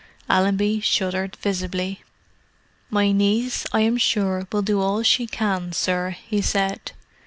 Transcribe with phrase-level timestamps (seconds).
[0.27, 2.01] Allenby shuddered visibly.
[2.89, 6.93] "My niece, I am sure, will do all she can, sir," he said.